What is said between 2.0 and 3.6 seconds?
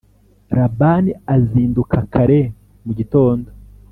kare mu gitondo